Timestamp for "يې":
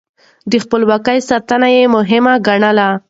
1.75-1.83